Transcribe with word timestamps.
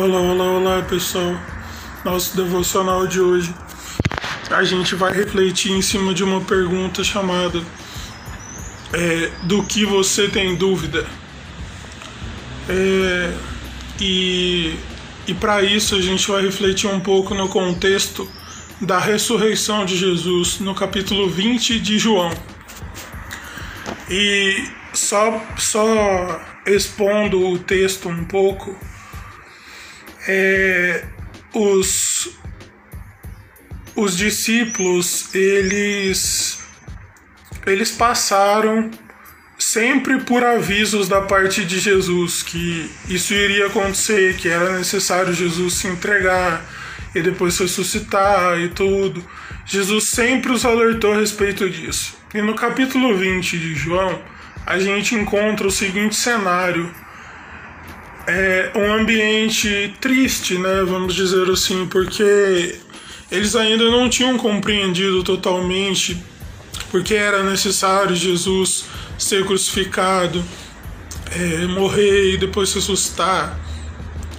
Olá, 0.00 0.20
olá, 0.20 0.44
olá 0.44 0.82
pessoal. 0.82 1.36
Nosso 2.04 2.36
devocional 2.36 3.04
de 3.08 3.20
hoje 3.20 3.52
a 4.48 4.62
gente 4.62 4.94
vai 4.94 5.12
refletir 5.12 5.72
em 5.72 5.82
cima 5.82 6.14
de 6.14 6.22
uma 6.22 6.40
pergunta 6.40 7.02
chamada 7.02 7.60
é, 8.92 9.28
Do 9.42 9.64
que 9.64 9.84
você 9.84 10.28
tem 10.28 10.54
dúvida? 10.54 11.04
É, 12.68 13.32
e 14.00 14.76
e 15.26 15.34
para 15.34 15.64
isso 15.64 15.96
a 15.96 16.00
gente 16.00 16.30
vai 16.30 16.42
refletir 16.42 16.88
um 16.88 17.00
pouco 17.00 17.34
no 17.34 17.48
contexto 17.48 18.30
da 18.80 19.00
ressurreição 19.00 19.84
de 19.84 19.96
Jesus, 19.96 20.60
no 20.60 20.76
capítulo 20.76 21.28
20 21.28 21.80
de 21.80 21.98
João. 21.98 22.30
E 24.08 24.64
só, 24.94 25.44
só 25.56 26.40
expondo 26.64 27.48
o 27.48 27.58
texto 27.58 28.08
um 28.08 28.24
pouco, 28.24 28.76
é, 30.28 31.04
os, 31.54 32.28
os 33.96 34.16
discípulos, 34.16 35.34
eles, 35.34 36.62
eles 37.66 37.90
passaram 37.90 38.90
sempre 39.58 40.20
por 40.20 40.44
avisos 40.44 41.08
da 41.08 41.22
parte 41.22 41.64
de 41.64 41.80
Jesus 41.80 42.42
que 42.42 42.90
isso 43.08 43.32
iria 43.32 43.66
acontecer, 43.66 44.36
que 44.36 44.48
era 44.48 44.76
necessário 44.76 45.32
Jesus 45.32 45.74
se 45.74 45.88
entregar 45.88 46.64
e 47.14 47.22
depois 47.22 47.58
ressuscitar 47.58 48.60
e 48.60 48.68
tudo. 48.68 49.24
Jesus 49.64 50.04
sempre 50.04 50.52
os 50.52 50.64
alertou 50.64 51.14
a 51.14 51.16
respeito 51.16 51.68
disso. 51.68 52.16
E 52.34 52.42
no 52.42 52.54
capítulo 52.54 53.16
20 53.16 53.58
de 53.58 53.74
João, 53.74 54.22
a 54.66 54.78
gente 54.78 55.14
encontra 55.14 55.66
o 55.66 55.70
seguinte 55.70 56.14
cenário 56.14 56.94
é 58.28 58.72
um 58.76 58.92
ambiente 58.92 59.94
triste, 60.00 60.58
né? 60.58 60.84
Vamos 60.86 61.14
dizer 61.14 61.48
assim, 61.50 61.86
porque 61.86 62.78
eles 63.30 63.56
ainda 63.56 63.84
não 63.90 64.08
tinham 64.08 64.36
compreendido 64.36 65.22
totalmente 65.24 66.16
porque 66.90 67.14
era 67.14 67.42
necessário 67.42 68.14
Jesus 68.14 68.84
ser 69.18 69.44
crucificado, 69.44 70.42
é, 71.30 71.66
morrer 71.66 72.34
e 72.34 72.36
depois 72.36 72.72
ressuscitar. 72.72 73.58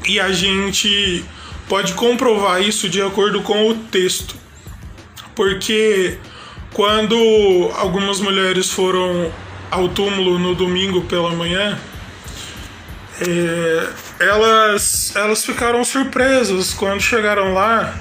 E 0.07 0.19
a 0.19 0.31
gente 0.31 1.23
pode 1.67 1.93
comprovar 1.93 2.61
isso 2.61 2.89
de 2.89 3.01
acordo 3.01 3.41
com 3.41 3.69
o 3.69 3.75
texto, 3.75 4.35
porque 5.35 6.17
quando 6.73 7.15
algumas 7.75 8.19
mulheres 8.19 8.71
foram 8.71 9.31
ao 9.69 9.89
túmulo 9.89 10.39
no 10.39 10.55
domingo 10.55 11.01
pela 11.01 11.31
manhã, 11.31 11.77
é, 13.21 13.89
elas, 14.19 15.13
elas 15.15 15.45
ficaram 15.45 15.83
surpresas 15.83 16.73
quando 16.73 17.01
chegaram 17.01 17.53
lá, 17.53 17.93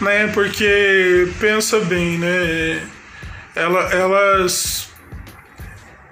né? 0.00 0.28
Porque 0.34 1.28
pensa 1.38 1.80
bem, 1.80 2.18
né? 2.18 2.82
Ela, 3.54 3.92
elas 3.92 4.90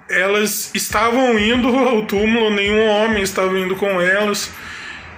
elas 0.09 0.71
estavam 0.73 1.37
indo 1.37 1.67
ao 1.77 2.05
túmulo, 2.05 2.49
nenhum 2.49 2.87
homem 2.87 3.21
estava 3.21 3.57
indo 3.59 3.75
com 3.75 4.01
elas. 4.01 4.51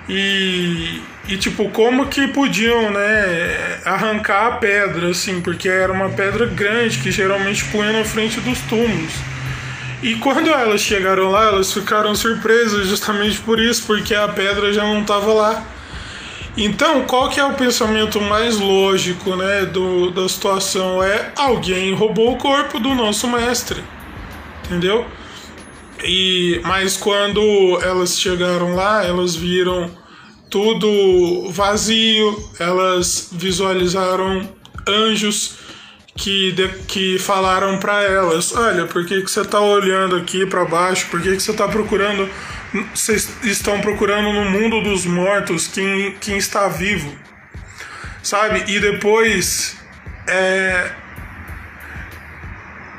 E, 0.10 1.02
e 1.28 1.38
tipo, 1.38 1.70
como 1.70 2.08
que 2.08 2.28
podiam, 2.28 2.92
né, 2.92 3.80
arrancar 3.86 4.48
a 4.48 4.52
pedra, 4.58 5.10
assim, 5.10 5.40
porque 5.42 5.70
era 5.70 5.94
uma 5.94 6.10
pedra 6.10 6.46
grande 6.48 7.00
que 7.00 7.12
geralmente 7.12 7.64
punha 7.66 7.94
na 7.94 8.04
frente 8.04 8.40
dos 8.42 8.60
túmulos. 8.62 9.14
E 10.02 10.16
quando 10.16 10.50
elas 10.50 10.82
chegaram 10.82 11.30
lá, 11.30 11.46
elas 11.46 11.72
ficaram 11.72 12.16
surpresas 12.16 12.88
justamente 12.88 13.40
por 13.40 13.60
isso, 13.60 13.84
porque 13.86 14.16
a 14.16 14.28
pedra 14.28 14.74
já 14.74 14.84
não 14.84 15.02
estava 15.02 15.32
lá. 15.32 15.64
Então, 16.58 17.06
qual 17.06 17.30
que 17.30 17.40
é 17.40 17.46
o 17.46 17.54
pensamento 17.54 18.20
mais 18.20 18.58
lógico, 18.58 19.36
né, 19.36 19.66
do, 19.66 20.12
da 20.12 20.28
situação? 20.28 21.02
É 21.02 21.32
alguém 21.36 21.94
roubou 21.94 22.34
o 22.34 22.38
corpo 22.38 22.80
do 22.80 22.94
nosso 22.96 23.28
mestre, 23.28 23.82
entendeu? 24.66 25.06
E 26.04 26.60
mas 26.64 26.98
quando 26.98 27.42
elas 27.82 28.20
chegaram 28.20 28.76
lá, 28.76 29.06
elas 29.06 29.36
viram 29.36 29.90
tudo 30.50 31.50
vazio, 31.52 32.52
elas 32.60 33.30
visualizaram 33.32 34.50
anjos 34.88 35.61
que, 36.16 36.52
de, 36.52 36.68
que 36.88 37.20
falaram 37.20 37.78
para 37.80 38.04
elas: 38.04 38.54
Olha, 38.56 38.86
por 38.86 39.06
que, 39.06 39.22
que 39.22 39.32
você 39.32 39.42
está 39.42 39.60
olhando 39.60 40.16
aqui 40.16 40.46
para 40.46 40.66
baixo? 40.66 41.08
Por 41.10 41.22
que, 41.22 41.36
que 41.36 41.42
você 41.42 41.52
está 41.52 41.68
procurando? 41.68 42.30
Vocês 42.94 43.30
estão 43.44 43.82
procurando 43.82 44.32
no 44.32 44.46
mundo 44.46 44.82
dos 44.82 45.06
mortos 45.06 45.68
quem, 45.68 46.16
quem 46.20 46.38
está 46.38 46.68
vivo, 46.70 47.14
sabe? 48.24 48.64
E 48.68 48.80
depois, 48.80 49.76
é, 50.28 50.92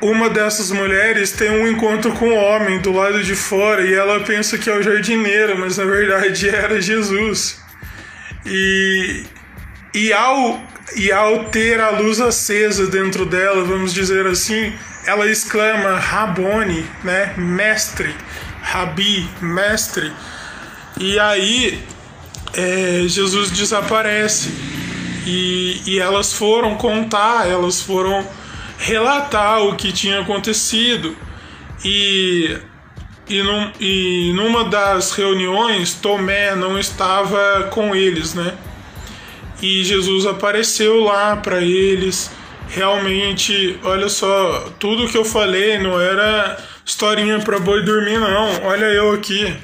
uma 0.03 0.29
dessas 0.29 0.69
mulheres 0.69 1.31
tem 1.31 1.49
um 1.49 1.67
encontro 1.67 2.11
com 2.11 2.27
um 2.27 2.37
homem 2.37 2.79
do 2.79 2.91
lado 2.91 3.23
de 3.23 3.35
fora 3.35 3.81
e 3.85 3.93
ela 3.93 4.19
pensa 4.19 4.57
que 4.57 4.69
é 4.69 4.77
o 4.77 4.83
jardineiro, 4.83 5.57
mas 5.57 5.77
na 5.77 5.85
verdade 5.85 6.49
era 6.53 6.79
Jesus. 6.81 7.63
E, 8.45 9.23
e 9.93 10.11
ao 10.11 10.61
e 10.95 11.11
ao 11.11 11.45
ter 11.45 11.79
a 11.79 11.89
luz 11.91 12.19
acesa 12.19 12.87
dentro 12.87 13.25
dela, 13.25 13.63
vamos 13.63 13.93
dizer 13.93 14.27
assim, 14.27 14.73
ela 15.05 15.27
exclama 15.27 15.97
Rabone, 15.97 16.85
né? 17.03 17.33
Mestre, 17.37 18.13
Rabi, 18.61 19.27
mestre. 19.41 20.11
E 20.99 21.17
aí 21.19 21.83
é, 22.53 23.03
Jesus 23.07 23.49
desaparece 23.49 24.49
e, 25.25 25.81
e 25.85 25.99
elas 25.99 26.33
foram 26.33 26.75
contar, 26.75 27.47
elas 27.47 27.81
foram 27.81 28.27
relatar 28.77 29.61
o 29.63 29.75
que 29.75 29.91
tinha 29.91 30.21
acontecido 30.21 31.15
e 31.83 32.57
e, 33.27 33.41
num, 33.41 33.71
e 33.79 34.33
numa 34.35 34.65
das 34.65 35.13
reuniões 35.13 35.93
Tomé 35.93 36.55
não 36.55 36.77
estava 36.77 37.69
com 37.71 37.95
eles, 37.95 38.33
né? 38.33 38.53
E 39.61 39.83
Jesus 39.83 40.25
apareceu 40.25 40.99
lá 41.01 41.35
para 41.37 41.61
eles. 41.61 42.31
Realmente, 42.69 43.77
olha 43.83 44.09
só, 44.09 44.73
tudo 44.79 45.07
que 45.07 45.17
eu 45.17 45.25
falei 45.25 45.77
não 45.77 45.99
era 45.99 46.57
historinha 46.85 47.39
para 47.39 47.59
boi 47.59 47.83
dormir, 47.83 48.19
não. 48.19 48.63
Olha 48.63 48.85
eu 48.85 49.11
aqui, 49.11 49.55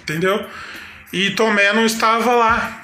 entendeu? 0.00 0.44
E 1.12 1.30
Tomé 1.30 1.72
não 1.72 1.86
estava 1.86 2.34
lá. 2.34 2.76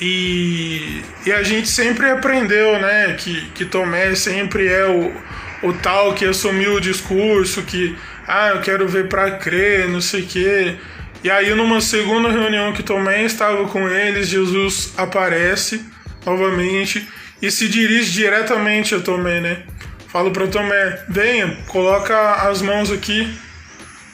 E, 0.00 1.02
e 1.26 1.32
a 1.32 1.42
gente 1.42 1.68
sempre 1.68 2.10
aprendeu, 2.10 2.78
né, 2.80 3.14
que, 3.18 3.50
que 3.50 3.66
Tomé 3.66 4.14
sempre 4.14 4.66
é 4.66 4.86
o, 4.86 5.12
o 5.68 5.72
tal 5.74 6.14
que 6.14 6.24
assumiu 6.24 6.76
o 6.76 6.80
discurso, 6.80 7.62
que, 7.62 7.94
ah, 8.26 8.50
eu 8.50 8.60
quero 8.60 8.88
ver 8.88 9.08
para 9.08 9.32
crer, 9.32 9.88
não 9.88 10.00
sei 10.00 10.22
o 10.22 10.26
quê. 10.26 10.76
E 11.22 11.30
aí, 11.30 11.54
numa 11.54 11.80
segunda 11.80 12.30
reunião 12.30 12.72
que 12.72 12.82
Tomé 12.82 13.24
estava 13.24 13.68
com 13.68 13.88
eles, 13.88 14.28
Jesus 14.28 14.94
aparece 14.96 15.84
novamente 16.24 17.06
e 17.42 17.50
se 17.50 17.68
dirige 17.68 18.12
diretamente 18.12 18.94
a 18.94 19.00
Tomé, 19.00 19.40
né? 19.40 19.62
Falo 20.08 20.30
para 20.30 20.46
Tomé: 20.46 21.04
venha, 21.08 21.58
coloca 21.68 22.48
as 22.48 22.62
mãos 22.62 22.90
aqui 22.90 23.30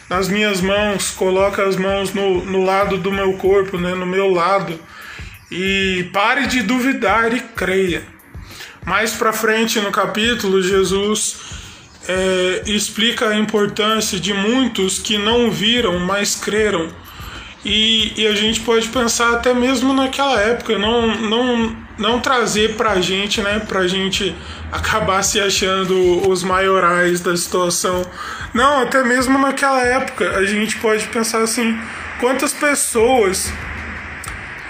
nas 0.09 0.29
minhas 0.29 0.61
mãos, 0.61 1.11
coloca 1.11 1.65
as 1.65 1.77
mãos 1.77 2.13
no, 2.13 2.45
no 2.45 2.65
lado 2.65 2.99
do 2.99 3.11
meu 3.13 3.35
corpo, 3.35 3.79
né? 3.79 3.95
No 3.95 4.07
meu 4.07 4.31
lado. 4.31 4.79
E 5.51 6.09
pare 6.13 6.47
de 6.47 6.63
duvidar 6.63 7.33
e 7.33 7.41
creia. 7.41 8.03
Mais 8.85 9.13
para 9.13 9.33
frente 9.33 9.81
no 9.81 9.91
capítulo, 9.91 10.63
Jesus 10.63 11.56
é, 12.09 12.63
explica 12.67 13.29
a 13.29 13.37
importância 13.37 14.19
de 14.19 14.33
muitos 14.33 14.99
que 14.99 15.19
não 15.19 15.51
viram, 15.51 15.99
mas 15.99 16.35
creram. 16.35 16.89
E, 17.65 18.13
e, 18.17 18.27
a 18.29 18.35
gente 18.35 18.61
pode 18.61 18.89
pensar 18.89 19.33
até 19.33 19.53
mesmo 19.53 19.93
naquela 19.93 20.41
época, 20.41 20.79
não, 20.79 21.17
não, 21.17 21.77
não 21.99 22.21
trazer 22.21 22.77
pra 22.77 23.01
gente, 23.01 23.41
né? 23.41 23.59
Pra 23.59 23.89
gente 23.89 24.37
acabar 24.71 25.23
se 25.25 25.41
achando 25.41 26.29
os 26.29 26.45
maiorais 26.45 27.21
da 27.21 27.37
situação. 27.37 28.07
Não, 28.55 28.83
até 28.83 29.03
mesmo 29.03 29.37
naquela 29.37 29.83
época, 29.83 30.37
a 30.37 30.45
gente 30.45 30.77
pode 30.77 31.09
pensar 31.09 31.43
assim: 31.43 31.77
quantas 32.21 32.53
pessoas 32.53 33.53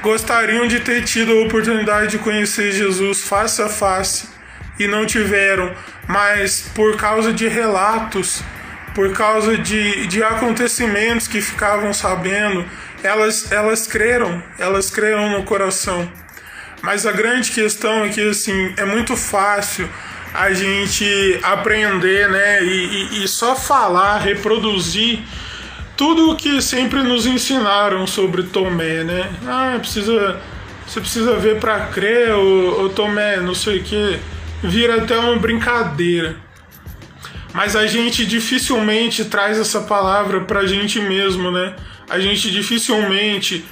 gostariam 0.03 0.67
de 0.67 0.81
ter 0.81 1.05
tido 1.05 1.33
a 1.33 1.43
oportunidade 1.43 2.13
de 2.13 2.19
conhecer 2.19 2.73
Jesus 2.73 3.21
face 3.29 3.61
a 3.61 3.69
face 3.69 4.36
e 4.79 4.87
não 4.87 5.07
tiveram, 5.07 5.73
mas 6.07 6.71
por 6.75 6.97
causa 6.97 7.33
de 7.33 7.49
relatos, 7.49 8.43
por 8.95 9.13
causa 9.13 9.59
de, 9.59 10.07
de 10.07 10.23
acontecimentos 10.23 11.29
que 11.29 11.41
ficavam 11.41 11.93
sabendo, 11.93 12.65
elas, 13.03 13.53
elas 13.53 13.87
creram, 13.87 14.43
elas 14.59 14.91
creram 14.91 15.31
no 15.31 15.43
coração. 15.45 16.11
Mas 16.83 17.07
a 17.07 17.13
grande 17.13 17.51
questão 17.51 18.05
é 18.05 18.09
que 18.09 18.29
assim, 18.29 18.73
é 18.77 18.85
muito 18.85 19.17
fácil 19.17 19.89
a 20.33 20.53
gente 20.53 21.39
aprender, 21.43 22.29
né? 22.29 22.63
E, 22.63 22.69
e, 22.69 23.25
e 23.25 23.29
só 23.29 23.57
falar, 23.57 24.19
reproduzir 24.19 25.21
tudo 25.97 26.31
o 26.31 26.37
que 26.37 26.61
sempre 26.61 27.03
nos 27.03 27.27
ensinaram 27.27 28.07
sobre 28.07 28.43
Tomé, 28.43 29.03
né? 29.03 29.31
Ah, 29.47 29.77
precisa, 29.79 30.41
você 30.87 31.01
precisa 31.01 31.37
ver 31.37 31.59
para 31.59 31.87
crer, 31.87 32.35
o, 32.35 32.89
Tomé, 32.91 33.39
não 33.39 33.55
sei 33.55 33.79
o 33.79 33.83
que, 33.83 34.21
vira 34.63 35.03
até 35.03 35.19
uma 35.19 35.37
brincadeira. 35.37 36.37
Mas 37.53 37.75
a 37.75 37.87
gente 37.87 38.27
dificilmente 38.27 39.25
traz 39.25 39.59
essa 39.59 39.81
palavra 39.83 40.43
pra 40.43 40.67
gente 40.67 41.01
mesmo, 41.01 41.51
né? 41.51 41.75
A 42.09 42.19
gente 42.19 42.51
dificilmente 42.51 43.65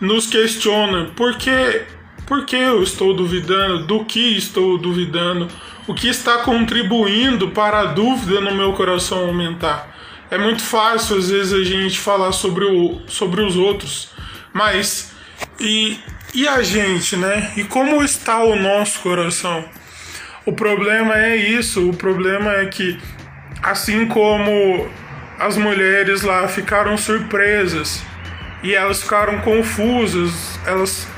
nos 0.00 0.26
questiona 0.26 1.06
por 1.16 1.36
que, 1.36 1.82
por 2.26 2.44
que 2.44 2.56
eu 2.56 2.82
estou 2.82 3.14
duvidando, 3.14 3.86
do 3.86 4.04
que 4.04 4.36
estou 4.36 4.78
duvidando, 4.78 5.48
o 5.86 5.94
que 5.94 6.08
está 6.08 6.38
contribuindo 6.38 7.48
para 7.48 7.80
a 7.80 7.84
dúvida 7.86 8.40
no 8.40 8.54
meu 8.54 8.72
coração 8.74 9.26
aumentar. 9.26 9.88
É 10.30 10.38
muito 10.38 10.62
fácil 10.62 11.16
às 11.16 11.30
vezes 11.30 11.52
a 11.52 11.64
gente 11.64 11.98
falar 11.98 12.32
sobre, 12.32 12.64
o, 12.64 13.00
sobre 13.08 13.40
os 13.42 13.56
outros, 13.56 14.10
mas 14.52 15.12
e, 15.58 15.98
e 16.32 16.46
a 16.46 16.62
gente, 16.62 17.16
né? 17.16 17.52
E 17.56 17.64
como 17.64 18.02
está 18.04 18.42
o 18.42 18.54
nosso 18.54 19.00
coração? 19.00 19.64
O 20.44 20.52
problema 20.52 21.16
é 21.18 21.36
isso, 21.36 21.90
o 21.90 21.94
problema 21.94 22.54
é 22.54 22.66
que 22.66 22.98
assim 23.62 24.06
como 24.06 24.88
as 25.38 25.56
mulheres 25.56 26.22
lá 26.22 26.48
ficaram 26.48 26.96
surpresas 26.96 28.02
e 28.62 28.74
elas 28.74 29.02
ficaram 29.02 29.38
confusas, 29.40 30.58
elas 30.66 31.08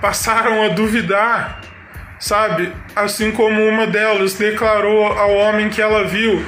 passaram 0.00 0.62
a 0.62 0.68
duvidar, 0.68 1.60
sabe? 2.18 2.72
Assim 2.94 3.30
como 3.30 3.62
uma 3.66 3.86
delas 3.86 4.34
declarou 4.34 5.06
ao 5.06 5.32
homem 5.34 5.68
que 5.68 5.80
ela 5.80 6.04
viu 6.04 6.44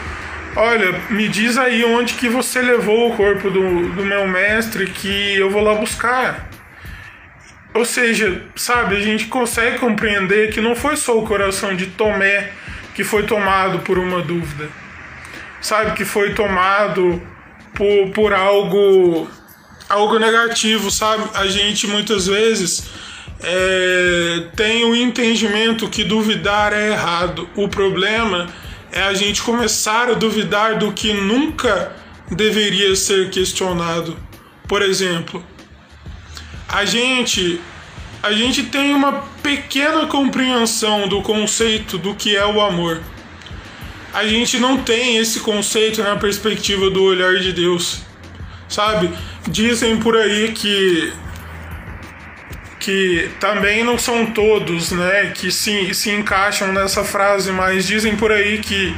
Olha, 0.57 0.95
me 1.11 1.29
diz 1.29 1.59
aí 1.59 1.85
onde 1.85 2.15
que 2.15 2.29
você 2.29 2.63
levou 2.63 3.11
o 3.11 3.17
corpo 3.17 3.51
do, 3.51 3.89
do 3.89 4.05
meu 4.05 4.29
mestre 4.29 4.87
que 4.87 5.37
eu 5.37 5.51
vou 5.51 5.61
lá 5.61 5.75
buscar. 5.75 6.49
Ou 7.75 7.85
seja, 7.85 8.43
sabe, 8.55 8.97
a 8.97 9.01
gente 9.01 9.27
consegue 9.27 9.79
compreender 9.79 10.53
que 10.53 10.61
não 10.61 10.77
foi 10.77 10.97
só 10.97 11.19
o 11.19 11.27
coração 11.27 11.75
de 11.75 11.87
Tomé 11.87 12.53
que 12.95 13.03
foi 13.03 13.25
tomado 13.25 13.81
por 13.81 13.99
uma 13.99 14.23
dúvida. 14.23 14.69
Sabe, 15.61 15.93
que 15.93 16.05
foi 16.05 16.35
tomado 16.35 17.21
por, 17.75 18.11
por 18.11 18.33
algo 18.33 19.29
algo 19.89 20.19
negativo, 20.19 20.91
sabe? 20.91 21.25
A 21.35 21.47
gente 21.47 21.87
muitas 21.87 22.27
vezes 22.27 22.91
é, 23.43 24.45
tem 24.57 24.85
o 24.85 24.95
entendimento 24.95 25.89
que 25.89 26.05
duvidar 26.05 26.73
é 26.73 26.93
errado. 26.93 27.49
O 27.57 27.69
problema 27.69 28.49
é 28.61 28.65
é 28.95 29.03
a 29.03 29.13
gente 29.13 29.43
começar 29.43 30.09
a 30.09 30.15
duvidar 30.15 30.79
do 30.79 30.93
que 30.93 31.13
nunca 31.13 31.93
deveria 32.31 32.95
ser 32.95 33.29
questionado. 33.29 34.17
Por 34.69 34.83
exemplo, 34.83 35.45
a 36.75 36.85
gente 36.85 37.61
a 38.21 38.33
gente 38.33 38.65
tem 38.65 38.93
uma 38.95 39.23
pequena 39.43 40.07
compreensão 40.07 41.07
do 41.07 41.23
conceito 41.23 41.99
do 41.99 42.15
que 42.15 42.35
é 42.35 42.45
o 42.45 42.61
amor. 42.61 43.01
A 44.13 44.27
gente 44.27 44.59
não 44.59 44.79
tem 44.79 45.19
esse 45.19 45.41
conceito 45.41 46.03
na 46.03 46.17
perspectiva 46.17 46.91
do 46.91 47.03
olhar 47.03 47.37
de 47.37 47.53
Deus. 47.53 48.03
Sabe? 48.69 49.11
Dizem 49.47 49.99
por 49.99 50.17
aí 50.17 50.53
que 50.53 51.13
que 52.81 53.31
também 53.41 53.85
não 53.85 53.97
são 53.97 54.27
todos, 54.27 54.91
né, 54.91 55.33
que 55.35 55.51
se, 55.51 55.95
se 55.95 56.11
encaixam 56.11 56.71
nessa 56.71 57.03
frase, 57.03 57.51
mas 57.51 57.87
dizem 57.87 58.15
por 58.15 58.31
aí 58.31 58.59
que 58.59 58.95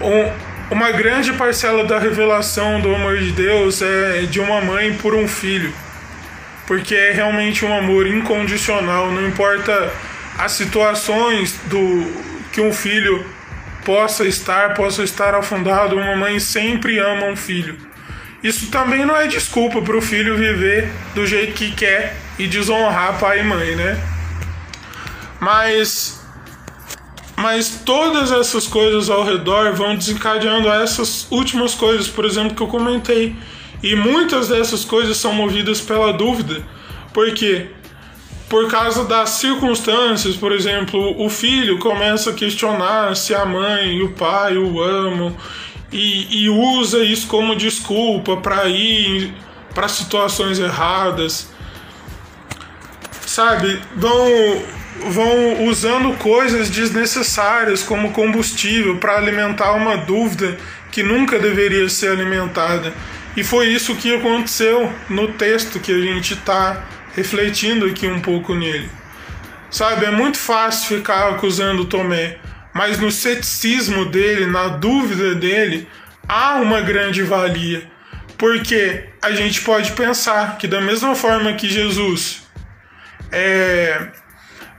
um, 0.00 0.74
uma 0.74 0.90
grande 0.90 1.32
parcela 1.34 1.84
da 1.84 1.96
revelação 2.00 2.80
do 2.80 2.92
amor 2.92 3.18
de 3.18 3.30
Deus 3.30 3.80
é 3.82 4.22
de 4.22 4.40
uma 4.40 4.60
mãe 4.60 4.94
por 4.94 5.14
um 5.14 5.28
filho, 5.28 5.72
porque 6.66 6.94
é 6.94 7.12
realmente 7.12 7.64
um 7.64 7.76
amor 7.76 8.06
incondicional, 8.06 9.10
não 9.10 9.26
importa 9.26 9.92
as 10.38 10.52
situações 10.52 11.58
do 11.66 12.12
que 12.52 12.60
um 12.60 12.72
filho 12.72 13.24
possa 13.84 14.26
estar, 14.26 14.74
possa 14.74 15.02
estar 15.02 15.34
afundado, 15.34 15.96
uma 15.96 16.16
mãe 16.16 16.40
sempre 16.40 16.98
ama 16.98 17.26
um 17.26 17.36
filho. 17.36 17.76
Isso 18.42 18.70
também 18.70 19.04
não 19.04 19.16
é 19.16 19.26
desculpa 19.26 19.80
para 19.80 19.96
o 19.96 20.02
filho 20.02 20.36
viver 20.36 20.90
do 21.14 21.26
jeito 21.26 21.54
que 21.54 21.72
quer 21.72 22.16
e 22.38 22.46
desonrar 22.46 23.18
pai 23.18 23.40
e 23.40 23.44
mãe, 23.44 23.74
né? 23.74 23.98
Mas 25.40 26.20
mas 27.36 27.82
todas 27.84 28.30
essas 28.30 28.66
coisas 28.66 29.10
ao 29.10 29.24
redor 29.24 29.72
vão 29.72 29.96
desencadeando 29.96 30.68
essas 30.68 31.26
últimas 31.30 31.74
coisas, 31.74 32.06
por 32.08 32.24
exemplo, 32.24 32.54
que 32.54 32.62
eu 32.62 32.68
comentei. 32.68 33.36
E 33.82 33.94
muitas 33.94 34.48
dessas 34.48 34.84
coisas 34.84 35.16
são 35.16 35.32
movidas 35.32 35.80
pela 35.80 36.12
dúvida. 36.12 36.62
porque 37.12 37.68
Por 38.48 38.70
causa 38.70 39.04
das 39.04 39.30
circunstâncias, 39.30 40.36
por 40.36 40.52
exemplo, 40.52 41.22
o 41.22 41.28
filho 41.28 41.78
começa 41.78 42.30
a 42.30 42.34
questionar 42.34 43.16
se 43.16 43.34
a 43.34 43.44
mãe 43.44 43.96
e 43.96 44.02
o 44.02 44.10
pai 44.10 44.56
o 44.56 44.80
amam 44.80 45.36
e, 45.92 46.44
e 46.44 46.48
usa 46.48 47.02
isso 47.04 47.26
como 47.26 47.56
desculpa 47.56 48.36
para 48.36 48.68
ir 48.68 49.32
para 49.74 49.88
situações 49.88 50.58
erradas 50.58 51.52
sabe, 53.34 53.80
vão 53.96 54.62
vão 55.10 55.66
usando 55.66 56.16
coisas 56.18 56.70
desnecessárias 56.70 57.82
como 57.82 58.12
combustível 58.12 58.96
para 58.98 59.16
alimentar 59.16 59.72
uma 59.72 59.96
dúvida 59.96 60.56
que 60.92 61.02
nunca 61.02 61.38
deveria 61.38 61.88
ser 61.88 62.12
alimentada. 62.12 62.92
E 63.36 63.42
foi 63.42 63.68
isso 63.68 63.96
que 63.96 64.14
aconteceu 64.14 64.92
no 65.08 65.32
texto 65.32 65.80
que 65.80 65.92
a 65.92 66.00
gente 66.00 66.34
está 66.34 66.86
refletindo 67.14 67.86
aqui 67.86 68.06
um 68.06 68.20
pouco 68.20 68.54
nele. 68.54 68.88
Sabe, 69.70 70.04
é 70.04 70.10
muito 70.10 70.38
fácil 70.38 70.98
ficar 70.98 71.30
acusando 71.30 71.84
Tomé, 71.86 72.38
mas 72.72 72.98
no 72.98 73.10
ceticismo 73.10 74.04
dele, 74.04 74.46
na 74.46 74.68
dúvida 74.68 75.34
dele, 75.34 75.88
há 76.28 76.56
uma 76.56 76.80
grande 76.80 77.22
valia. 77.22 77.90
Porque 78.38 79.04
a 79.22 79.32
gente 79.32 79.62
pode 79.62 79.92
pensar 79.92 80.58
que, 80.58 80.68
da 80.68 80.80
mesma 80.80 81.14
forma 81.14 81.54
que 81.54 81.68
Jesus 81.68 82.42
é, 83.32 84.08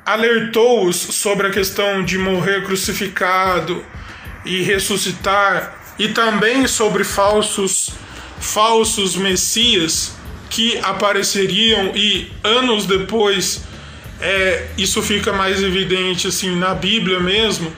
alertou-os 0.06 0.96
sobre 0.96 1.48
a 1.48 1.52
questão 1.52 2.04
de 2.04 2.18
morrer 2.18 2.64
crucificado 2.64 3.84
e 4.46 4.62
ressuscitar, 4.62 5.76
e 5.98 6.10
também 6.10 6.68
sobre 6.68 7.04
falsos, 7.04 7.94
falsos 8.40 9.16
messias 9.16 10.16
que 10.50 10.78
apareceriam 10.80 11.92
e 11.96 12.32
anos 12.44 12.86
depois 12.86 13.64
é, 14.20 14.68
isso 14.78 15.02
fica 15.02 15.34
mais 15.34 15.62
evidente 15.62 16.28
assim 16.28 16.56
na 16.56 16.74
Bíblia 16.74 17.20
mesmo. 17.20 17.72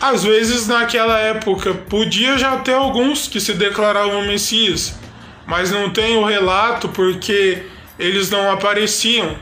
Às 0.00 0.24
vezes 0.24 0.66
naquela 0.66 1.18
época 1.18 1.72
podia 1.74 2.36
já 2.36 2.56
ter 2.58 2.74
alguns 2.74 3.28
que 3.28 3.40
se 3.40 3.54
declaravam 3.54 4.26
messias, 4.26 4.98
mas 5.46 5.70
não 5.70 5.90
tem 5.90 6.16
o 6.16 6.24
relato 6.24 6.88
porque 6.88 7.62
eles 7.98 8.28
não 8.28 8.50
apareciam. 8.50 9.36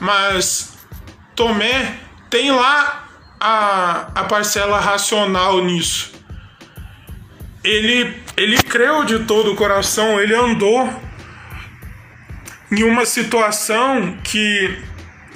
Mas 0.00 0.74
Tomé 1.34 1.98
tem 2.30 2.50
lá 2.50 3.08
a, 3.38 4.08
a 4.14 4.24
parcela 4.24 4.80
racional 4.80 5.62
nisso. 5.62 6.15
Ele, 7.66 8.14
ele 8.36 8.56
creu 8.62 9.04
de 9.04 9.20
todo 9.24 9.52
o 9.52 9.56
coração, 9.56 10.20
ele 10.20 10.34
andou 10.34 10.88
em 12.70 12.84
uma 12.84 13.04
situação 13.04 14.16
que, 14.22 14.78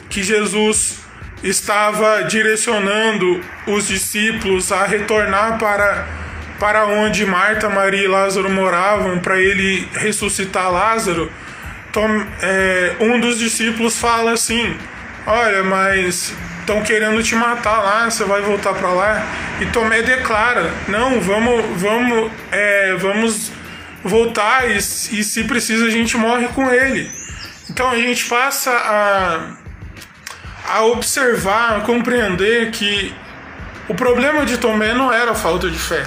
que 0.09 0.23
Jesus 0.23 1.01
estava 1.43 2.23
direcionando 2.23 3.41
os 3.67 3.89
discípulos 3.89 4.71
a 4.71 4.85
retornar 4.85 5.59
para, 5.59 6.07
para 6.61 6.87
onde 6.87 7.27
Marta, 7.27 7.69
Maria 7.69 8.05
e 8.05 8.09
Lázaro 8.09 8.49
moravam, 8.49 9.19
para 9.19 9.41
ele 9.41 9.89
ressuscitar 9.95 10.71
Lázaro. 10.71 11.33
Tom, 11.93 12.25
é, 12.43 12.95
um 13.01 13.19
dos 13.19 13.39
discípulos 13.41 13.99
fala 13.99 14.33
assim: 14.33 14.77
Olha, 15.27 15.65
mas 15.65 16.33
estão 16.61 16.83
querendo 16.83 17.23
te 17.23 17.35
matar 17.35 17.81
lá, 17.81 18.11
você 18.11 18.25
vai 18.25 18.41
voltar 18.43 18.75
para 18.75 18.91
lá. 18.91 19.27
E 19.61 19.67
Tomé 19.67 20.03
declara: 20.03 20.73
Não, 20.89 21.21
vamos, 21.21 21.65
vamos, 21.81 22.31
é, 22.51 22.95
vamos 22.97 23.53
voltar 24.03 24.71
e, 24.71 24.77
e 24.77 24.81
se 24.81 25.45
precisa 25.45 25.87
a 25.87 25.91
gente 25.91 26.17
morre 26.17 26.49
com 26.49 26.71
ele. 26.71 27.11
Então 27.69 27.91
a 27.91 27.97
gente 27.97 28.25
passa 28.27 28.71
a, 28.71 29.51
a 30.77 30.85
observar, 30.85 31.77
a 31.77 31.81
compreender 31.81 32.71
que 32.71 33.15
o 33.89 33.95
problema 33.95 34.45
de 34.45 34.59
Tomé 34.59 34.95
não 34.95 35.13
era 35.13 35.33
a 35.33 35.35
falta 35.35 35.69
de 35.69 35.79
fé, 35.79 36.05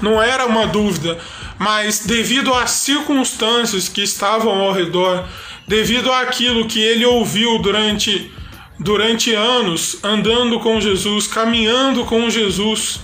não 0.00 0.22
era 0.22 0.46
uma 0.46 0.66
dúvida 0.66 1.18
mas 1.60 2.06
devido 2.06 2.54
às 2.54 2.70
circunstâncias 2.70 3.86
que 3.86 4.00
estavam 4.02 4.58
ao 4.62 4.72
redor, 4.72 5.28
devido 5.68 6.10
àquilo 6.10 6.66
que 6.66 6.80
ele 6.80 7.04
ouviu 7.04 7.58
durante, 7.58 8.32
durante 8.80 9.34
anos, 9.34 9.98
andando 10.02 10.58
com 10.58 10.80
Jesus, 10.80 11.26
caminhando 11.26 12.04
com 12.06 12.30
Jesus, 12.30 13.00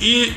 e 0.00 0.32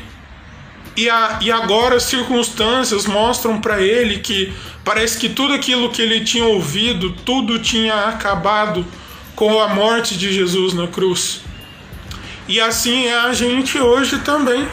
e, 0.97 1.09
a, 1.09 1.39
e 1.41 1.49
agora 1.49 1.95
as 1.95 2.03
circunstâncias 2.03 3.05
mostram 3.05 3.61
para 3.61 3.81
ele 3.81 4.19
que 4.19 4.51
parece 4.83 5.17
que 5.17 5.29
tudo 5.29 5.53
aquilo 5.53 5.89
que 5.89 6.01
ele 6.01 6.19
tinha 6.21 6.43
ouvido, 6.43 7.11
tudo 7.25 7.59
tinha 7.59 8.09
acabado 8.09 8.85
com 9.33 9.61
a 9.61 9.69
morte 9.69 10.17
de 10.17 10.33
Jesus 10.33 10.73
na 10.73 10.87
cruz. 10.87 11.41
E 12.45 12.59
assim 12.59 13.05
é 13.05 13.19
a 13.19 13.31
gente 13.31 13.79
hoje 13.79 14.19
também. 14.19 14.67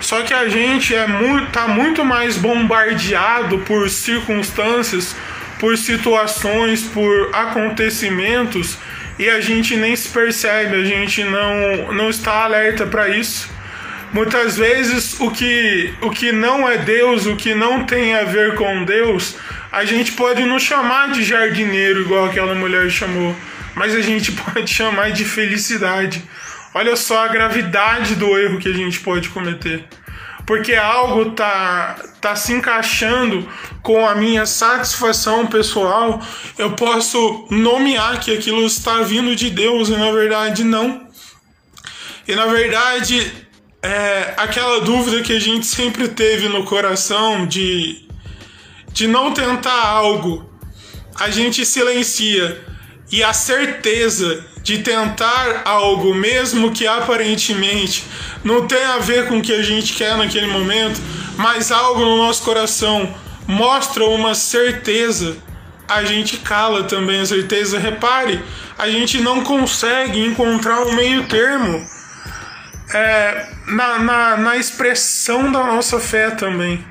Só 0.00 0.20
que 0.22 0.34
a 0.34 0.46
gente 0.48 0.94
é 0.94 1.06
muito, 1.06 1.50
tá 1.50 1.66
muito 1.66 2.04
mais 2.04 2.36
bombardeado 2.36 3.60
por 3.60 3.88
circunstâncias, 3.88 5.16
por 5.58 5.78
situações, 5.78 6.82
por 6.82 7.34
acontecimentos 7.34 8.76
e 9.18 9.28
a 9.28 9.40
gente 9.40 9.76
nem 9.76 9.94
se 9.94 10.08
percebe, 10.08 10.76
a 10.76 10.84
gente 10.84 11.22
não, 11.24 11.92
não 11.92 12.10
está 12.10 12.44
alerta 12.44 12.86
para 12.86 13.08
isso. 13.08 13.48
Muitas 14.12 14.56
vezes 14.56 15.18
o 15.18 15.30
que, 15.30 15.92
o 16.00 16.10
que 16.10 16.30
não 16.30 16.68
é 16.68 16.78
Deus, 16.78 17.26
o 17.26 17.34
que 17.34 17.54
não 17.54 17.84
tem 17.84 18.14
a 18.14 18.24
ver 18.24 18.54
com 18.54 18.84
Deus, 18.84 19.36
a 19.72 19.84
gente 19.84 20.12
pode 20.12 20.44
não 20.44 20.58
chamar 20.58 21.10
de 21.10 21.24
jardineiro 21.24 22.02
igual 22.02 22.26
aquela 22.26 22.54
mulher 22.54 22.88
chamou, 22.90 23.34
mas 23.74 23.94
a 23.94 24.00
gente 24.00 24.30
pode 24.54 24.72
chamar 24.72 25.10
de 25.10 25.24
felicidade. 25.24 26.22
Olha 26.72 26.96
só 26.96 27.24
a 27.24 27.28
gravidade 27.28 28.14
do 28.14 28.38
erro 28.38 28.58
que 28.58 28.68
a 28.68 28.72
gente 28.72 29.00
pode 29.00 29.28
cometer. 29.28 29.84
Porque 30.46 30.74
algo 30.74 31.30
tá, 31.30 31.96
tá 32.20 32.36
se 32.36 32.52
encaixando 32.52 33.48
com 33.82 34.06
a 34.06 34.14
minha 34.14 34.44
satisfação 34.44 35.46
pessoal, 35.46 36.20
eu 36.58 36.72
posso 36.72 37.46
nomear 37.50 38.20
que 38.20 38.36
aquilo 38.36 38.64
está 38.64 39.00
vindo 39.00 39.34
de 39.34 39.50
Deus 39.50 39.88
e 39.88 39.92
na 39.92 40.10
verdade 40.10 40.62
não. 40.64 41.08
E 42.28 42.34
na 42.34 42.46
verdade 42.46 43.44
é, 43.84 44.32
aquela 44.38 44.80
dúvida 44.80 45.22
que 45.22 45.32
a 45.34 45.38
gente 45.38 45.66
sempre 45.66 46.08
teve 46.08 46.48
no 46.48 46.64
coração 46.64 47.46
de, 47.46 48.08
de 48.90 49.06
não 49.06 49.32
tentar 49.34 49.86
algo, 49.86 50.50
a 51.16 51.28
gente 51.28 51.66
silencia. 51.66 52.64
E 53.12 53.22
a 53.22 53.34
certeza 53.34 54.44
de 54.64 54.78
tentar 54.78 55.62
algo, 55.66 56.14
mesmo 56.14 56.72
que 56.72 56.86
aparentemente 56.86 58.04
não 58.42 58.66
tenha 58.66 58.94
a 58.94 58.98
ver 58.98 59.28
com 59.28 59.38
o 59.38 59.42
que 59.42 59.52
a 59.52 59.62
gente 59.62 59.92
quer 59.92 60.16
naquele 60.16 60.46
momento, 60.46 61.00
mas 61.36 61.70
algo 61.70 62.00
no 62.00 62.16
nosso 62.16 62.42
coração 62.42 63.14
mostra 63.46 64.04
uma 64.06 64.34
certeza, 64.34 65.36
a 65.86 66.02
gente 66.02 66.38
cala 66.38 66.84
também 66.84 67.20
a 67.20 67.26
certeza. 67.26 67.78
Repare, 67.78 68.42
a 68.78 68.88
gente 68.88 69.20
não 69.20 69.44
consegue 69.44 70.24
encontrar 70.24 70.80
um 70.80 70.94
meio 70.94 71.24
termo 71.24 71.86
é, 72.94 73.46
na, 73.68 73.98
na, 73.98 74.36
na 74.38 74.56
expressão 74.56 75.52
da 75.52 75.62
nossa 75.64 76.00
fé 76.00 76.30
também. 76.30 76.82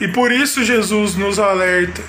E 0.00 0.06
por 0.06 0.30
isso 0.30 0.64
Jesus 0.64 1.16
nos 1.16 1.40
alerta: 1.40 2.00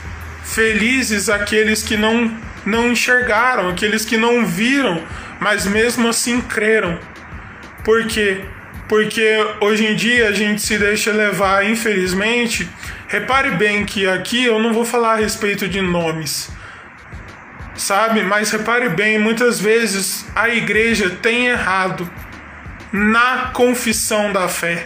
felizes 0.43 1.27
aqueles 1.27 1.81
que 1.81 1.97
não, 1.97 2.31
não 2.65 2.91
enxergaram, 2.91 3.69
aqueles 3.69 4.05
que 4.05 4.17
não 4.17 4.45
viram, 4.45 5.01
mas 5.39 5.65
mesmo 5.65 6.07
assim 6.07 6.41
creram. 6.41 6.99
Por 7.83 8.05
quê? 8.07 8.45
Porque 8.87 9.37
hoje 9.61 9.85
em 9.85 9.95
dia 9.95 10.27
a 10.27 10.31
gente 10.31 10.61
se 10.61 10.77
deixa 10.77 11.11
levar, 11.11 11.65
infelizmente. 11.65 12.69
Repare 13.07 13.51
bem 13.51 13.85
que 13.85 14.07
aqui 14.07 14.45
eu 14.45 14.59
não 14.59 14.73
vou 14.73 14.85
falar 14.85 15.13
a 15.13 15.15
respeito 15.15 15.67
de 15.67 15.81
nomes, 15.81 16.49
sabe? 17.75 18.21
Mas 18.21 18.51
repare 18.51 18.89
bem, 18.89 19.17
muitas 19.17 19.59
vezes 19.59 20.25
a 20.35 20.49
igreja 20.49 21.09
tem 21.21 21.47
errado 21.47 22.09
na 22.91 23.51
confissão 23.53 24.31
da 24.31 24.47
fé, 24.47 24.83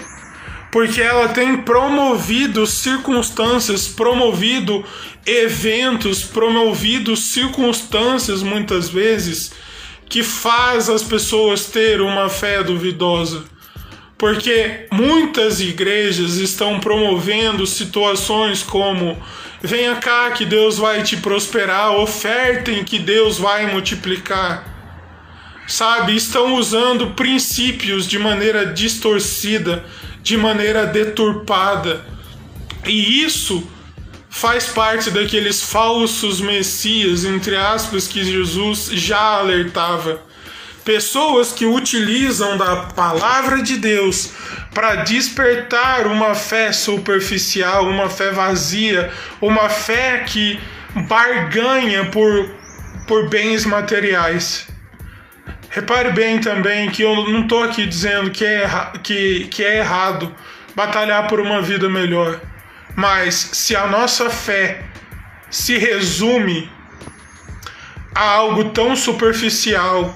porque 0.76 1.02
ela 1.02 1.30
tem 1.30 1.56
promovido 1.56 2.68
circunstâncias, 2.68 3.88
promovido 3.88 4.84
eventos, 5.26 6.22
promovido 6.22 7.16
circunstâncias 7.16 8.44
muitas 8.44 8.90
vezes 8.90 9.54
que 10.10 10.22
faz 10.22 10.90
as 10.90 11.02
pessoas 11.02 11.68
ter 11.68 12.02
uma 12.02 12.28
fé 12.28 12.62
duvidosa. 12.62 13.46
Porque 14.18 14.86
muitas 14.92 15.62
igrejas 15.62 16.36
estão 16.36 16.78
promovendo 16.82 17.66
situações 17.66 18.62
como 18.62 19.18
venha 19.62 19.96
cá 19.96 20.30
que 20.32 20.44
Deus 20.44 20.78
vai 20.78 21.04
te 21.04 21.16
prosperar, 21.16 21.94
ofertem 21.94 22.84
que 22.84 23.00
Deus 23.00 23.38
vai 23.38 23.72
multiplicar 23.72 24.76
sabe, 25.68 26.16
estão 26.16 26.56
usando 26.56 27.12
princípios 27.12 28.08
de 28.08 28.20
maneira 28.20 28.68
distorcida, 28.68 29.84
de 30.26 30.36
maneira 30.36 30.88
deturpada. 30.88 32.04
E 32.84 33.24
isso 33.24 33.64
faz 34.28 34.66
parte 34.66 35.12
daqueles 35.12 35.62
falsos 35.62 36.42
messias, 36.42 37.24
entre 37.24 37.56
aspas, 37.56 38.08
que 38.08 38.24
Jesus 38.24 38.90
já 38.92 39.38
alertava. 39.38 40.20
Pessoas 40.84 41.52
que 41.52 41.66
utilizam 41.66 42.58
da 42.58 42.76
palavra 42.88 43.62
de 43.62 43.78
Deus 43.78 44.32
para 44.74 44.96
despertar 45.04 46.08
uma 46.08 46.34
fé 46.34 46.72
superficial, 46.72 47.88
uma 47.88 48.10
fé 48.10 48.32
vazia, 48.32 49.12
uma 49.40 49.70
fé 49.70 50.24
que 50.26 50.60
barganha 51.08 52.06
por, 52.06 52.50
por 53.08 53.30
bens 53.30 53.64
materiais. 53.64 54.68
Repare 55.76 56.10
bem 56.14 56.40
também 56.40 56.90
que 56.90 57.02
eu 57.02 57.30
não 57.30 57.42
estou 57.42 57.62
aqui 57.62 57.86
dizendo 57.86 58.32
que 58.32 58.46
é, 58.46 58.66
que, 59.04 59.46
que 59.52 59.62
é 59.62 59.80
errado 59.80 60.34
batalhar 60.74 61.28
por 61.28 61.42
uma 61.42 61.62
vida 61.62 61.90
melhor, 61.90 62.40
mas 62.96 63.36
se 63.52 63.76
a 63.76 63.86
nossa 63.86 64.30
fé 64.30 64.86
se 65.50 65.78
resume 65.78 66.72
a 68.16 68.24
algo 68.24 68.70
tão 68.70 68.96
superficial, 68.96 70.16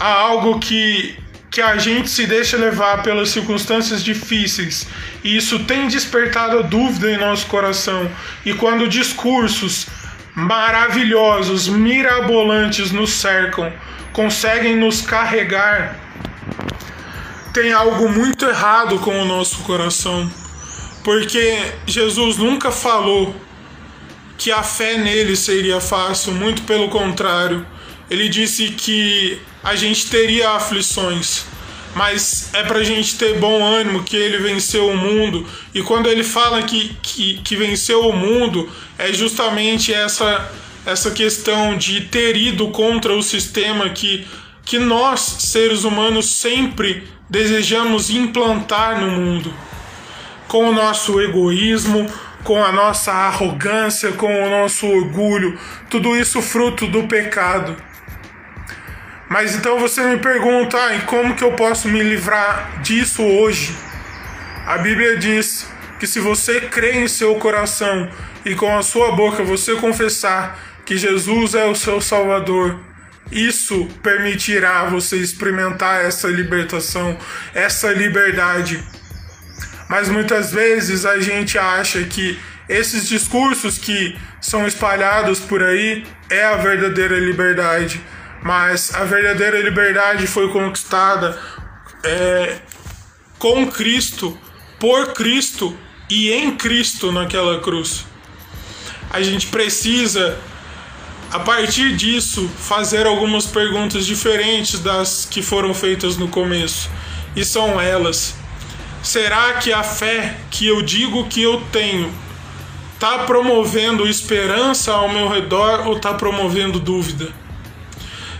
a 0.00 0.08
algo 0.08 0.58
que, 0.58 1.14
que 1.50 1.60
a 1.60 1.76
gente 1.76 2.08
se 2.08 2.26
deixa 2.26 2.56
levar 2.56 3.02
pelas 3.02 3.28
circunstâncias 3.28 4.02
difíceis, 4.02 4.86
e 5.22 5.36
isso 5.36 5.64
tem 5.64 5.86
despertado 5.86 6.62
dúvida 6.62 7.10
em 7.10 7.18
nosso 7.18 7.46
coração, 7.48 8.10
e 8.42 8.54
quando 8.54 8.88
discursos 8.88 9.86
maravilhosos, 10.34 11.68
mirabolantes 11.68 12.90
nos 12.90 13.10
cercam, 13.10 13.72
conseguem 14.12 14.76
nos 14.76 15.00
carregar, 15.00 16.00
tem 17.52 17.72
algo 17.72 18.08
muito 18.08 18.44
errado 18.44 18.98
com 18.98 19.16
o 19.22 19.24
nosso 19.24 19.58
coração. 19.58 20.28
Porque 21.04 21.72
Jesus 21.86 22.38
nunca 22.38 22.72
falou 22.72 23.34
que 24.36 24.50
a 24.50 24.62
fé 24.62 24.96
nele 24.96 25.36
seria 25.36 25.80
fácil, 25.80 26.32
muito 26.32 26.62
pelo 26.62 26.88
contrário. 26.88 27.64
Ele 28.10 28.28
disse 28.28 28.68
que 28.70 29.40
a 29.62 29.76
gente 29.76 30.10
teria 30.10 30.50
aflições, 30.50 31.46
mas 31.94 32.50
é 32.52 32.62
para 32.62 32.78
a 32.78 32.84
gente 32.84 33.16
ter 33.16 33.38
bom 33.38 33.64
ânimo 33.64 34.02
que 34.02 34.16
ele 34.16 34.38
venceu 34.38 34.88
o 34.88 34.96
mundo. 34.96 35.46
E 35.74 35.82
quando 35.82 36.08
ele 36.08 36.24
fala 36.24 36.62
que, 36.62 36.96
que, 37.02 37.34
que 37.42 37.56
venceu 37.56 38.08
o 38.08 38.12
mundo, 38.12 38.70
é 38.98 39.12
justamente 39.12 39.92
essa 39.92 40.50
essa 40.86 41.10
questão 41.10 41.76
de 41.76 42.02
ter 42.02 42.36
ido 42.36 42.68
contra 42.68 43.14
o 43.14 43.22
sistema 43.22 43.88
que, 43.88 44.26
que 44.64 44.78
nós, 44.78 45.20
seres 45.20 45.84
humanos, 45.84 46.30
sempre 46.36 47.08
desejamos 47.28 48.10
implantar 48.10 49.00
no 49.00 49.10
mundo. 49.10 49.52
Com 50.46 50.68
o 50.68 50.72
nosso 50.72 51.20
egoísmo, 51.20 52.06
com 52.42 52.62
a 52.62 52.70
nossa 52.70 53.12
arrogância, 53.12 54.12
com 54.12 54.44
o 54.44 54.50
nosso 54.50 54.86
orgulho, 54.86 55.58
tudo 55.88 56.14
isso 56.14 56.42
fruto 56.42 56.86
do 56.86 57.04
pecado. 57.04 57.76
Mas 59.28 59.54
então 59.54 59.78
você 59.78 60.02
me 60.02 60.18
pergunta, 60.18 60.76
ah, 60.76 60.94
e 60.94 61.00
como 61.02 61.34
que 61.34 61.42
eu 61.42 61.52
posso 61.52 61.88
me 61.88 62.02
livrar 62.02 62.80
disso 62.82 63.22
hoje? 63.22 63.74
A 64.66 64.78
Bíblia 64.78 65.16
diz 65.16 65.66
que 65.98 66.06
se 66.06 66.20
você 66.20 66.60
crê 66.60 66.98
em 66.98 67.08
seu 67.08 67.34
coração 67.36 68.10
e 68.44 68.54
com 68.54 68.76
a 68.76 68.82
sua 68.82 69.12
boca 69.12 69.42
você 69.42 69.74
confessar 69.76 70.58
que 70.84 70.96
Jesus 70.96 71.54
é 71.54 71.64
o 71.64 71.74
seu 71.74 72.00
Salvador, 72.00 72.78
isso 73.32 73.88
permitirá 74.02 74.84
você 74.84 75.16
experimentar 75.16 76.04
essa 76.04 76.28
libertação, 76.28 77.18
essa 77.54 77.90
liberdade. 77.90 78.82
Mas 79.88 80.08
muitas 80.08 80.52
vezes 80.52 81.04
a 81.04 81.18
gente 81.20 81.58
acha 81.58 82.02
que 82.04 82.38
esses 82.68 83.06
discursos 83.06 83.78
que 83.78 84.16
são 84.40 84.66
espalhados 84.66 85.40
por 85.40 85.62
aí 85.62 86.04
é 86.30 86.44
a 86.44 86.56
verdadeira 86.56 87.18
liberdade. 87.18 88.00
Mas 88.44 88.94
a 88.94 89.04
verdadeira 89.04 89.58
liberdade 89.60 90.26
foi 90.26 90.50
conquistada 90.52 91.40
é, 92.04 92.58
com 93.38 93.66
Cristo, 93.66 94.38
por 94.78 95.14
Cristo 95.14 95.74
e 96.10 96.30
em 96.30 96.54
Cristo 96.54 97.10
naquela 97.10 97.58
cruz. 97.60 98.04
A 99.10 99.22
gente 99.22 99.46
precisa 99.46 100.38
a 101.34 101.40
partir 101.40 101.96
disso, 101.96 102.48
fazer 102.58 103.06
algumas 103.06 103.46
perguntas 103.46 104.06
diferentes 104.06 104.78
das 104.78 105.26
que 105.28 105.42
foram 105.42 105.74
feitas 105.74 106.16
no 106.16 106.28
começo. 106.28 106.88
E 107.34 107.44
são 107.44 107.80
elas: 107.80 108.36
Será 109.02 109.54
que 109.54 109.72
a 109.72 109.82
fé 109.82 110.36
que 110.50 110.66
eu 110.66 110.80
digo 110.80 111.26
que 111.28 111.42
eu 111.42 111.60
tenho 111.72 112.12
está 112.92 113.20
promovendo 113.20 114.06
esperança 114.06 114.92
ao 114.92 115.08
meu 115.08 115.28
redor 115.28 115.88
ou 115.88 115.96
está 115.96 116.14
promovendo 116.14 116.78
dúvida? 116.78 117.32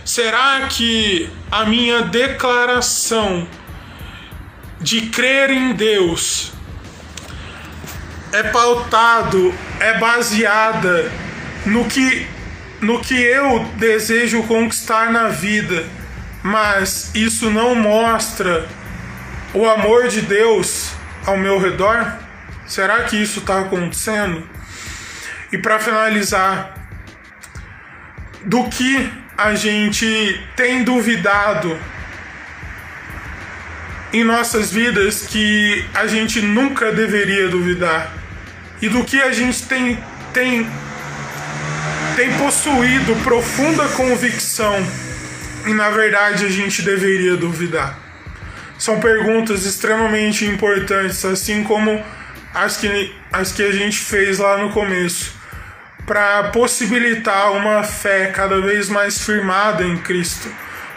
Será 0.05 0.67
que 0.69 1.27
a 1.51 1.65
minha 1.65 2.03
declaração 2.03 3.47
de 4.79 5.07
crer 5.07 5.49
em 5.49 5.73
Deus 5.73 6.53
é 8.31 8.43
pautado, 8.43 9.51
é 9.79 9.97
baseada 9.97 11.11
no 11.65 11.85
que 11.85 12.27
no 12.81 13.01
que 13.01 13.15
eu 13.15 13.65
desejo 13.77 14.43
conquistar 14.43 15.11
na 15.11 15.29
vida, 15.29 15.83
mas 16.43 17.09
isso 17.15 17.49
não 17.49 17.73
mostra 17.73 18.67
o 19.55 19.67
amor 19.67 20.07
de 20.07 20.21
Deus 20.21 20.91
ao 21.25 21.35
meu 21.35 21.59
redor? 21.59 22.19
Será 22.67 23.05
que 23.05 23.15
isso 23.15 23.39
está 23.39 23.61
acontecendo? 23.61 24.47
E 25.51 25.57
para 25.57 25.79
finalizar, 25.79 26.75
do 28.43 28.65
que 28.69 29.11
a 29.37 29.53
gente 29.55 30.41
tem 30.55 30.83
duvidado 30.83 31.77
em 34.13 34.23
nossas 34.23 34.71
vidas 34.71 35.27
que 35.27 35.85
a 35.93 36.07
gente 36.07 36.41
nunca 36.41 36.91
deveria 36.91 37.49
duvidar? 37.49 38.13
E 38.81 38.87
do 38.87 39.03
que 39.03 39.21
a 39.21 39.31
gente 39.31 39.63
tem, 39.63 39.97
tem 40.33 40.67
tem 42.15 42.31
possuído 42.37 43.13
profunda 43.23 43.89
convicção 43.89 44.75
e 45.65 45.73
na 45.73 45.89
verdade 45.89 46.45
a 46.45 46.49
gente 46.49 46.81
deveria 46.81 47.35
duvidar? 47.35 47.99
São 48.77 48.99
perguntas 48.99 49.65
extremamente 49.65 50.45
importantes, 50.45 51.23
assim 51.25 51.63
como 51.63 52.01
as 52.53 52.77
que, 52.77 53.13
as 53.31 53.51
que 53.51 53.63
a 53.63 53.71
gente 53.71 53.97
fez 53.97 54.39
lá 54.39 54.57
no 54.57 54.69
começo, 54.71 55.34
para 56.05 56.49
possibilitar 56.49 57.51
uma 57.53 57.83
fé 57.83 58.27
cada 58.27 58.61
vez 58.61 58.89
mais 58.89 59.23
firmada 59.23 59.83
em 59.83 59.97
Cristo, 59.97 60.49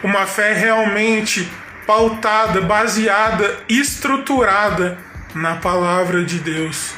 uma 0.02 0.26
fé 0.26 0.52
realmente 0.52 1.50
pautada, 1.86 2.60
baseada, 2.60 3.58
estruturada 3.68 4.98
na 5.34 5.56
palavra 5.56 6.24
de 6.24 6.38
Deus. 6.38 6.94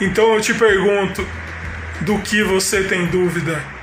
Então 0.00 0.34
eu 0.34 0.40
te 0.40 0.52
pergunto, 0.54 1.26
do 2.00 2.18
que 2.18 2.42
você 2.42 2.82
tem 2.82 3.06
dúvida? 3.06 3.75